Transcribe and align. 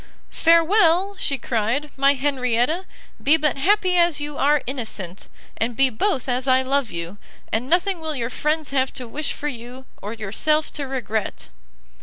"Farewell," 0.33 1.15
she 1.19 1.37
cried, 1.37 1.91
"my 1.95 2.15
Henrietta, 2.15 2.87
be 3.21 3.37
but 3.37 3.57
happy 3.59 3.97
as 3.97 4.19
you 4.19 4.35
are 4.35 4.63
innocent, 4.65 5.27
and 5.57 5.75
be 5.75 5.91
both 5.91 6.27
as 6.27 6.47
I 6.47 6.63
love 6.63 6.89
you, 6.89 7.19
and 7.53 7.69
nothing 7.69 7.99
will 7.99 8.15
your 8.15 8.31
friends 8.31 8.71
have 8.71 8.91
to 8.93 9.07
wish 9.07 9.31
for 9.31 9.47
you, 9.47 9.85
or 10.01 10.13
yourself 10.13 10.73
to 10.73 10.87
regret." 10.87 11.49